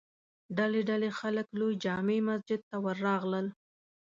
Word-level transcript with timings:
ډلې 0.57 0.81
ډلې 0.89 1.09
خلک 1.19 1.47
لوی 1.59 1.73
جامع 1.83 2.19
مسجد 2.29 2.61
ته 2.69 2.77
ور 2.83 2.97
راغلل. 3.07 3.45